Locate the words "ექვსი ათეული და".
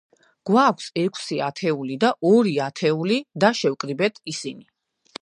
1.01-2.11